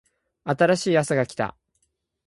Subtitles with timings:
[0.45, 1.55] 新しいあさが来た